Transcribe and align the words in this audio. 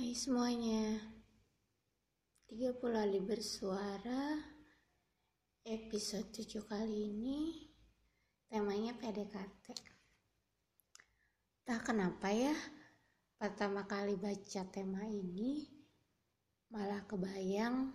Hai 0.00 0.16
semuanya. 0.16 0.96
30 2.48 2.72
Ali 2.96 3.20
bersuara 3.20 4.40
Episode 5.60 6.40
7 6.40 6.64
kali 6.64 7.12
ini 7.12 7.68
Temanya 8.48 8.96
PDKT 8.96 9.76
Tak 11.68 11.84
kenapa 11.84 12.32
ya 12.32 12.56
Pertama 13.36 13.84
kali 13.84 14.16
baca 14.16 14.64
tema 14.72 15.04
ini 15.04 15.68
Malah 16.72 17.04
kebayang 17.04 17.92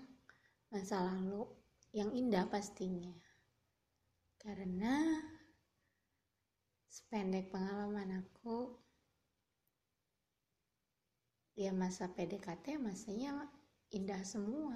Masa 0.70 1.10
lalu 1.10 1.50
Yang 1.90 2.22
indah 2.22 2.46
pastinya. 2.46 3.18
Karena 4.38 5.10
Sependek 6.86 7.50
pengalaman 7.50 8.22
aku 8.22 8.85
ya 11.56 11.72
masa 11.72 12.12
PDKT 12.12 12.76
masanya 12.84 13.48
indah 13.96 14.20
semua. 14.28 14.76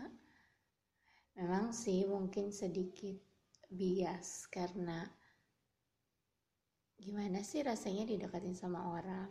Memang 1.35 1.75
sih 1.75 2.07
mungkin 2.07 2.55
sedikit 2.55 3.19
bias 3.67 4.47
karena 4.47 5.03
gimana 6.99 7.43
sih 7.43 7.63
rasanya 7.63 8.07
didekatin 8.07 8.55
sama 8.55 8.95
orang. 8.95 9.27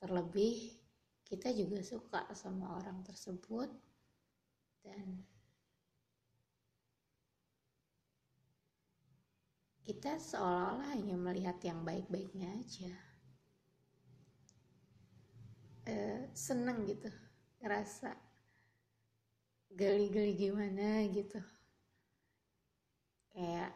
Terlebih 0.00 0.80
kita 1.24 1.52
juga 1.52 1.80
suka 1.84 2.28
sama 2.32 2.80
orang 2.80 3.04
tersebut 3.04 3.68
dan 4.84 5.24
kita 9.84 10.16
seolah-olah 10.16 10.96
hanya 10.96 11.16
melihat 11.16 11.60
yang 11.60 11.84
baik-baiknya 11.84 12.52
aja 12.56 13.13
uh, 15.94 16.20
seneng 16.34 16.82
gitu 16.90 17.06
ngerasa 17.62 18.12
geli-geli 19.74 20.34
gimana 20.34 21.06
gitu. 21.10 21.38
Kayak 23.34 23.74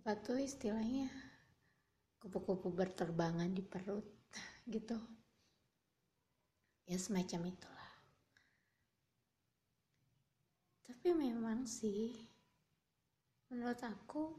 apa 0.00 0.12
tuh 0.22 0.38
istilahnya 0.40 1.10
kupu-kupu 2.20 2.72
berterbangan 2.72 3.50
di 3.52 3.64
perut 3.64 4.06
gitu. 4.74 4.96
Ya 6.86 6.96
semacam 6.96 7.50
itulah. 7.50 7.92
Tapi 10.86 11.08
memang 11.12 11.66
sih 11.66 12.14
menurut 13.50 13.82
aku 13.82 14.38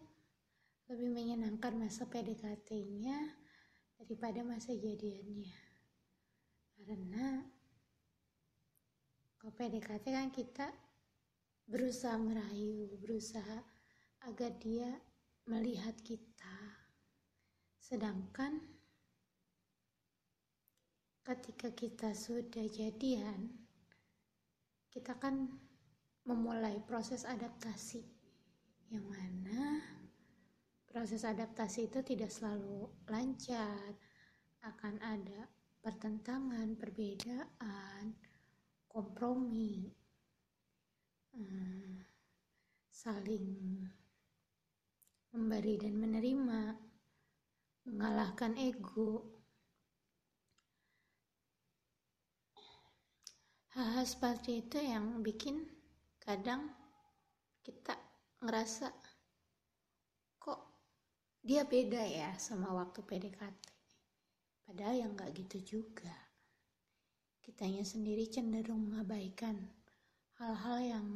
lebih 0.88 1.12
menyenangkan 1.12 1.76
masa 1.76 2.08
PDKT-nya 2.08 3.47
daripada 3.98 4.46
masa 4.46 4.78
jadiannya. 4.78 5.58
Karena 6.78 7.44
kalau 9.38 9.54
PDKT 9.54 10.06
kan 10.14 10.30
kita 10.32 10.68
berusaha 11.68 12.16
merayu 12.16 12.88
berusaha 13.02 13.60
agar 14.24 14.56
dia 14.62 14.88
melihat 15.50 15.98
kita. 16.06 16.58
Sedangkan 17.82 18.64
ketika 21.28 21.76
kita 21.76 22.16
sudah 22.16 22.64
jadian 22.72 23.68
kita 24.88 25.14
kan 25.20 25.52
memulai 26.26 26.82
proses 26.84 27.28
adaptasi. 27.28 28.02
Yang 28.88 29.06
mana 29.12 29.84
proses 30.88 31.28
adaptasi 31.28 31.92
itu 31.92 32.00
tidak 32.02 32.32
selalu 32.32 32.88
lancar, 33.12 33.94
akan 34.64 34.96
ada 35.04 35.48
pertentangan, 35.84 36.76
perbedaan, 36.76 38.16
kompromi, 38.88 39.88
hmm, 41.36 42.02
saling 42.90 43.86
memberi 45.32 45.78
dan 45.78 45.94
menerima, 45.96 46.62
mengalahkan 47.88 48.58
ego. 48.58 49.38
Hal-hal 53.78 54.10
seperti 54.10 54.66
itu 54.66 54.82
yang 54.82 55.22
bikin 55.22 55.62
kadang 56.18 56.74
kita 57.62 57.94
ngerasa 58.42 58.90
dia 61.48 61.64
beda 61.64 62.04
ya 62.04 62.36
sama 62.36 62.76
waktu 62.76 63.00
PDKT. 63.08 63.64
Padahal 64.68 65.00
yang 65.00 65.16
nggak 65.16 65.32
gitu 65.32 65.80
juga. 65.80 66.12
Kitanya 67.40 67.88
sendiri 67.88 68.28
cenderung 68.28 68.92
mengabaikan 68.92 69.56
hal-hal 70.44 70.78
yang 70.84 71.08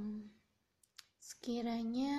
sekiranya 1.19 2.16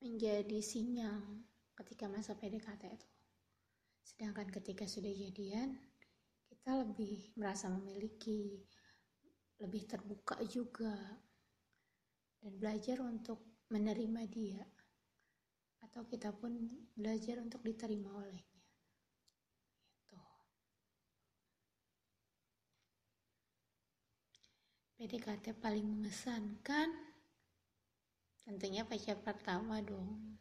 menjadi 0.00 0.64
sinyal 0.64 1.44
ketika 1.76 2.08
masa 2.08 2.32
PDKT 2.32 2.88
itu. 2.88 3.08
Sedangkan 4.00 4.48
ketika 4.48 4.88
sudah 4.88 5.12
jadian, 5.12 5.76
kita 6.48 6.72
lebih 6.72 7.36
merasa 7.36 7.68
memiliki, 7.68 8.64
lebih 9.60 9.84
terbuka 9.84 10.40
juga, 10.48 10.96
dan 12.40 12.56
belajar 12.56 13.04
untuk 13.04 13.44
menerima 13.68 14.24
dia 14.32 14.64
atau 15.86 16.02
kita 16.02 16.34
pun 16.34 16.50
belajar 16.98 17.38
untuk 17.38 17.62
diterima 17.62 18.10
olehnya. 18.10 18.58
Gitu. 20.02 20.18
PDKT 24.98 25.54
paling 25.62 25.86
mengesankan 25.86 26.90
tentunya 28.42 28.82
pacar 28.82 29.18
pertama 29.22 29.78
dong. 29.78 30.38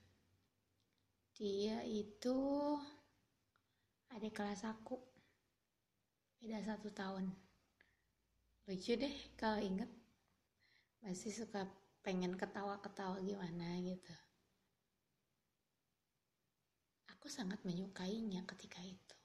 Dia 1.37 1.85
itu 1.85 2.37
adik 4.17 4.33
kelas 4.33 4.65
aku. 4.65 4.97
Beda 6.41 6.57
satu 6.65 6.89
tahun. 6.89 7.29
Lucu 8.65 8.97
deh 8.97 9.15
kalau 9.37 9.61
inget. 9.61 9.91
Masih 11.05 11.29
suka 11.29 11.69
pengen 12.01 12.33
ketawa-ketawa 12.33 13.21
gimana 13.21 13.77
gitu 13.81 14.24
aku 17.25 17.33
sangat 17.33 17.57
menyukainya 17.65 18.45
ketika 18.45 18.77
itu. 18.85 19.17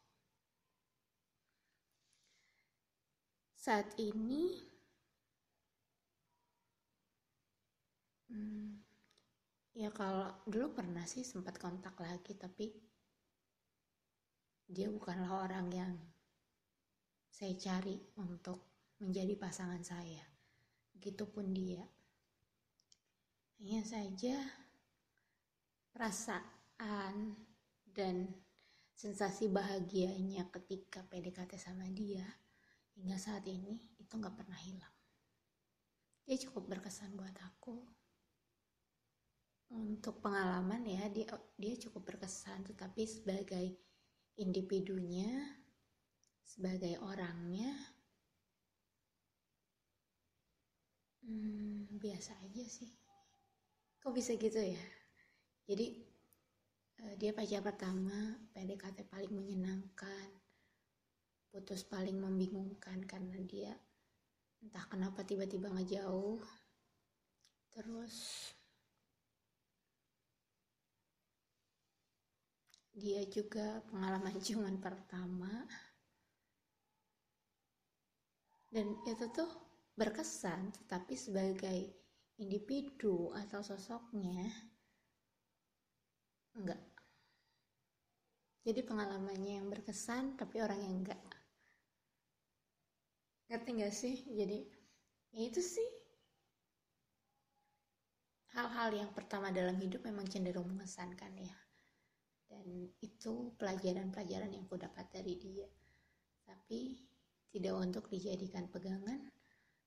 Saat 3.60 3.92
ini, 4.00 4.56
hmm, 8.32 8.72
ya 9.76 9.92
kalau 9.92 10.32
dulu 10.48 10.80
pernah 10.80 11.04
sih 11.04 11.28
sempat 11.28 11.60
kontak 11.60 11.92
lagi, 12.00 12.32
tapi 12.40 12.72
dia 14.64 14.88
bukanlah 14.88 15.44
orang 15.44 15.68
yang 15.68 15.92
saya 17.28 17.52
cari 17.52 18.00
untuk 18.16 18.64
menjadi 18.96 19.36
pasangan 19.36 19.84
saya. 19.84 20.24
Begitupun 20.96 21.52
dia. 21.52 21.84
Hanya 23.60 23.84
saja 23.84 24.40
perasaan 25.92 27.49
dan 27.94 28.30
sensasi 28.94 29.48
bahagianya 29.48 30.52
ketika 30.52 31.00
PDKT 31.08 31.56
sama 31.56 31.88
dia 31.88 32.24
hingga 32.96 33.16
saat 33.16 33.48
ini 33.48 33.80
itu 33.96 34.12
nggak 34.12 34.36
pernah 34.36 34.60
hilang. 34.60 34.94
Dia 36.28 36.36
cukup 36.46 36.68
berkesan 36.68 37.16
buat 37.16 37.32
aku. 37.40 37.80
Untuk 39.70 40.18
pengalaman 40.18 40.82
ya 40.82 41.06
dia 41.08 41.30
dia 41.54 41.74
cukup 41.78 42.14
berkesan, 42.14 42.66
tetapi 42.66 43.06
sebagai 43.06 43.66
individunya, 44.36 45.30
sebagai 46.42 46.98
orangnya, 47.00 47.70
hmm, 51.22 51.96
biasa 52.02 52.34
aja 52.44 52.64
sih. 52.66 52.90
Kok 54.02 54.12
bisa 54.12 54.34
gitu 54.34 54.58
ya? 54.58 54.82
Jadi 55.70 56.09
dia 57.20 57.32
pacar 57.32 57.64
pertama 57.64 58.36
PDKT 58.52 59.08
paling 59.08 59.32
menyenangkan 59.32 60.28
putus 61.50 61.82
paling 61.82 62.16
membingungkan 62.20 63.02
karena 63.08 63.36
dia 63.44 63.72
entah 64.60 64.84
kenapa 64.86 65.24
tiba-tiba 65.24 65.72
ngejauh 65.72 66.40
terus 67.72 68.48
dia 73.00 73.24
juga 73.32 73.80
pengalaman 73.88 74.36
ciuman 74.44 74.76
pertama. 74.76 75.64
Dan 78.70 79.02
itu 79.02 79.26
tuh 79.34 79.50
berkesan 79.98 80.70
tetapi 80.70 81.18
sebagai 81.18 81.78
individu 82.38 83.34
atau 83.34 83.60
sosoknya 83.60 84.46
enggak 86.54 86.78
jadi 88.60 88.84
pengalamannya 88.84 89.64
yang 89.64 89.68
berkesan 89.72 90.36
tapi 90.36 90.60
orang 90.60 90.80
yang 90.84 90.94
enggak. 91.00 91.20
Ngerti 93.48 93.70
gak 93.80 93.94
sih? 93.96 94.16
Jadi 94.36 94.58
ya 95.32 95.42
itu 95.48 95.64
sih. 95.64 95.88
Hal-hal 98.52 98.92
yang 98.92 99.10
pertama 99.16 99.48
dalam 99.54 99.78
hidup 99.80 100.04
memang 100.04 100.28
cenderung 100.28 100.68
mengesankan 100.68 101.32
ya. 101.40 101.56
Dan 102.50 102.90
itu 103.00 103.54
pelajaran-pelajaran 103.56 104.50
yang 104.52 104.66
aku 104.66 104.76
dapat 104.76 105.06
dari 105.08 105.38
dia. 105.38 105.70
Tapi 106.44 106.98
tidak 107.48 107.74
untuk 107.78 108.04
dijadikan 108.10 108.68
pegangan 108.68 109.30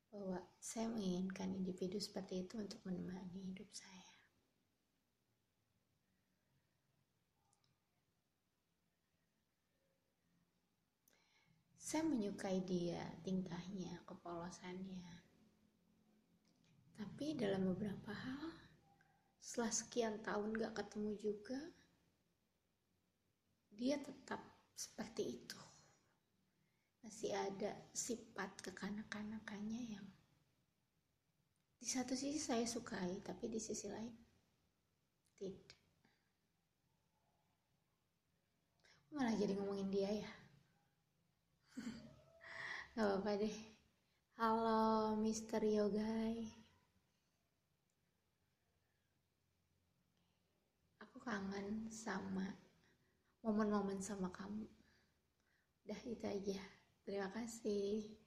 bahwa 0.09 0.39
saya 0.57 0.89
menginginkan 0.89 1.51
individu 1.53 1.99
seperti 1.99 2.47
itu 2.47 2.57
untuk 2.57 2.79
menemani 2.87 3.51
hidup 3.51 3.67
saya 3.73 4.12
saya 11.93 12.09
menyukai 12.09 12.57
dia 12.65 13.05
tingkahnya 13.21 14.01
kepolosannya. 14.09 15.13
Tapi 16.97 17.37
dalam 17.37 17.69
beberapa 17.69 18.09
hal 18.09 18.49
setelah 19.37 19.69
sekian 19.69 20.17
tahun 20.25 20.57
gak 20.57 20.73
ketemu 20.73 21.13
juga 21.21 21.61
dia 23.77 24.01
tetap 24.01 24.41
seperti 24.73 25.37
itu. 25.37 25.61
Masih 27.05 27.29
ada 27.37 27.77
sifat 27.93 28.57
kekanak-kanakannya 28.65 29.93
yang 29.93 30.07
di 31.77 31.85
satu 31.85 32.17
sisi 32.17 32.41
saya 32.41 32.65
sukai 32.65 33.21
tapi 33.21 33.53
di 33.53 33.61
sisi 33.61 33.85
lain 33.85 34.17
tidak. 35.37 35.77
Malah 39.13 39.37
jadi 39.37 39.53
ngomongin 39.53 39.93
dia 39.93 40.09
ya 40.09 40.42
Gak 42.93 43.09
apa-apa 43.09 43.41
deh. 43.41 43.57
Halo 44.37 45.17
Mister 45.17 45.65
Yogai. 45.65 46.45
Aku 51.01 51.17
kangen 51.17 51.89
sama 51.89 52.53
momen-momen 53.41 53.97
sama 53.97 54.29
kamu. 54.29 54.69
Udah 55.89 56.01
itu 56.05 56.21
aja. 56.21 56.61
Terima 57.01 57.33
kasih. 57.33 58.22